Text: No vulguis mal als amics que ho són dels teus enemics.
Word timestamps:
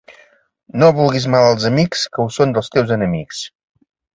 No 0.83 0.87
vulguis 0.99 1.27
mal 1.35 1.49
als 1.51 1.67
amics 1.71 2.07
que 2.15 2.25
ho 2.25 2.33
són 2.39 2.57
dels 2.57 2.73
teus 2.77 2.95
enemics. 2.99 3.45